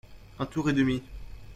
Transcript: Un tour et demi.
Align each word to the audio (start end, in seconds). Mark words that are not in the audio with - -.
Un 0.39 0.47
tour 0.47 0.67
et 0.67 0.73
demi. 0.73 1.03